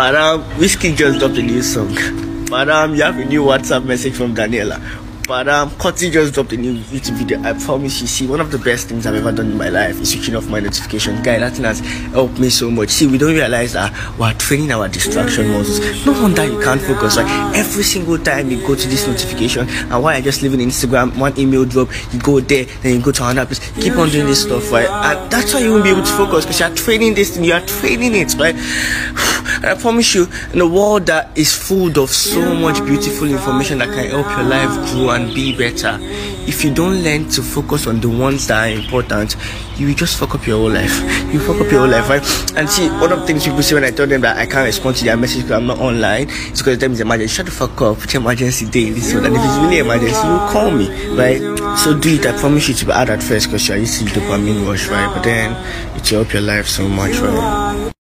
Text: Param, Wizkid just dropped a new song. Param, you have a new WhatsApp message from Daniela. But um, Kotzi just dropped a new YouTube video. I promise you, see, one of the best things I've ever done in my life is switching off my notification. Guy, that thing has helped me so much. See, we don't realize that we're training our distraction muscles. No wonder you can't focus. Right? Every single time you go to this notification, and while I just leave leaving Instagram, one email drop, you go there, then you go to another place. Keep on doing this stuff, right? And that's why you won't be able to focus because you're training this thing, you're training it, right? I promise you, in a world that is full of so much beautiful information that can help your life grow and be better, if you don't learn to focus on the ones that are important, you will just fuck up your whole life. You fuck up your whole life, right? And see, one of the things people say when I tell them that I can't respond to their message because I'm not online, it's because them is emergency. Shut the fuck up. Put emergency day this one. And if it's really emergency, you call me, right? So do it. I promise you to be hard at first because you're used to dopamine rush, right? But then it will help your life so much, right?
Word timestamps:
Param, 0.00 0.42
Wizkid 0.56 0.96
just 0.96 1.18
dropped 1.18 1.36
a 1.36 1.42
new 1.42 1.60
song. 1.60 1.88
Param, 2.48 2.96
you 2.96 3.02
have 3.02 3.18
a 3.18 3.24
new 3.26 3.42
WhatsApp 3.42 3.84
message 3.84 4.14
from 4.14 4.34
Daniela. 4.34 4.80
But 5.28 5.46
um, 5.46 5.68
Kotzi 5.72 6.10
just 6.10 6.32
dropped 6.32 6.54
a 6.54 6.56
new 6.56 6.74
YouTube 6.84 7.18
video. 7.18 7.42
I 7.42 7.52
promise 7.52 8.00
you, 8.00 8.06
see, 8.06 8.26
one 8.26 8.40
of 8.40 8.50
the 8.50 8.56
best 8.56 8.88
things 8.88 9.06
I've 9.06 9.14
ever 9.16 9.30
done 9.30 9.50
in 9.50 9.58
my 9.58 9.68
life 9.68 10.00
is 10.00 10.12
switching 10.12 10.36
off 10.36 10.48
my 10.48 10.58
notification. 10.58 11.22
Guy, 11.22 11.38
that 11.38 11.52
thing 11.52 11.66
has 11.66 11.80
helped 12.12 12.38
me 12.38 12.48
so 12.48 12.70
much. 12.70 12.88
See, 12.88 13.06
we 13.06 13.18
don't 13.18 13.34
realize 13.34 13.74
that 13.74 13.92
we're 14.18 14.32
training 14.32 14.72
our 14.72 14.88
distraction 14.88 15.50
muscles. 15.50 16.06
No 16.06 16.12
wonder 16.12 16.46
you 16.46 16.62
can't 16.62 16.80
focus. 16.80 17.18
Right? 17.18 17.54
Every 17.54 17.82
single 17.82 18.16
time 18.16 18.50
you 18.50 18.66
go 18.66 18.74
to 18.74 18.88
this 18.88 19.06
notification, 19.06 19.68
and 19.68 20.02
while 20.02 20.16
I 20.16 20.22
just 20.22 20.40
leave 20.40 20.52
leaving 20.52 20.66
Instagram, 20.66 21.14
one 21.18 21.38
email 21.38 21.66
drop, 21.66 21.90
you 22.10 22.20
go 22.20 22.40
there, 22.40 22.64
then 22.64 22.96
you 22.96 23.02
go 23.02 23.12
to 23.12 23.28
another 23.28 23.54
place. 23.54 23.70
Keep 23.74 23.98
on 23.98 24.08
doing 24.08 24.26
this 24.28 24.44
stuff, 24.44 24.72
right? 24.72 24.88
And 24.88 25.30
that's 25.30 25.52
why 25.52 25.60
you 25.60 25.72
won't 25.72 25.84
be 25.84 25.90
able 25.90 26.04
to 26.04 26.12
focus 26.12 26.46
because 26.46 26.58
you're 26.58 26.74
training 26.74 27.12
this 27.12 27.36
thing, 27.36 27.44
you're 27.44 27.60
training 27.60 28.14
it, 28.14 28.34
right? 28.36 28.56
I 29.62 29.74
promise 29.74 30.14
you, 30.14 30.26
in 30.52 30.60
a 30.60 30.66
world 30.66 31.06
that 31.06 31.36
is 31.36 31.54
full 31.54 31.98
of 31.98 32.10
so 32.10 32.54
much 32.54 32.84
beautiful 32.84 33.28
information 33.28 33.78
that 33.78 33.88
can 33.88 34.08
help 34.08 34.26
your 34.26 34.42
life 34.42 34.70
grow 34.90 35.10
and 35.10 35.34
be 35.34 35.56
better, 35.56 35.98
if 36.48 36.64
you 36.64 36.72
don't 36.72 37.02
learn 37.02 37.28
to 37.30 37.42
focus 37.42 37.86
on 37.86 38.00
the 38.00 38.08
ones 38.08 38.46
that 38.46 38.68
are 38.68 38.74
important, 38.74 39.36
you 39.76 39.88
will 39.88 39.94
just 39.94 40.18
fuck 40.18 40.34
up 40.34 40.46
your 40.46 40.58
whole 40.58 40.70
life. 40.70 40.98
You 41.32 41.38
fuck 41.40 41.60
up 41.60 41.70
your 41.70 41.80
whole 41.80 41.88
life, 41.88 42.08
right? 42.08 42.56
And 42.56 42.68
see, 42.68 42.88
one 42.88 43.12
of 43.12 43.20
the 43.20 43.26
things 43.26 43.44
people 43.44 43.62
say 43.62 43.74
when 43.74 43.84
I 43.84 43.90
tell 43.90 44.06
them 44.06 44.22
that 44.22 44.38
I 44.38 44.46
can't 44.46 44.66
respond 44.66 44.96
to 44.96 45.04
their 45.04 45.16
message 45.16 45.42
because 45.42 45.58
I'm 45.58 45.66
not 45.66 45.78
online, 45.78 46.28
it's 46.28 46.60
because 46.60 46.78
them 46.78 46.92
is 46.92 47.00
emergency. 47.00 47.34
Shut 47.34 47.46
the 47.46 47.52
fuck 47.52 47.80
up. 47.82 47.98
Put 47.98 48.14
emergency 48.14 48.66
day 48.68 48.90
this 48.90 49.14
one. 49.14 49.26
And 49.26 49.36
if 49.36 49.42
it's 49.44 49.56
really 49.58 49.78
emergency, 49.78 50.16
you 50.16 50.38
call 50.50 50.70
me, 50.70 50.88
right? 51.16 51.78
So 51.78 51.98
do 51.98 52.14
it. 52.14 52.26
I 52.26 52.38
promise 52.38 52.68
you 52.68 52.74
to 52.74 52.86
be 52.86 52.92
hard 52.92 53.10
at 53.10 53.22
first 53.22 53.46
because 53.46 53.68
you're 53.68 53.76
used 53.76 53.98
to 54.00 54.04
dopamine 54.06 54.66
rush, 54.66 54.88
right? 54.88 55.12
But 55.14 55.22
then 55.22 55.52
it 55.96 56.10
will 56.10 56.24
help 56.24 56.32
your 56.32 56.42
life 56.42 56.66
so 56.66 56.88
much, 56.88 57.16
right? 57.18 57.89